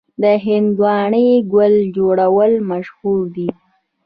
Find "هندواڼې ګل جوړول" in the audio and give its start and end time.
0.45-2.53